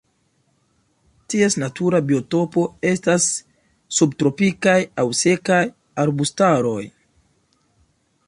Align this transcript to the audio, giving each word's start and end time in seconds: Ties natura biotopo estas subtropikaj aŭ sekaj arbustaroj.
Ties 1.33 1.57
natura 1.63 1.99
biotopo 2.11 2.63
estas 2.91 3.27
subtropikaj 3.99 4.75
aŭ 5.03 5.07
sekaj 5.21 5.61
arbustaroj. 6.05 6.81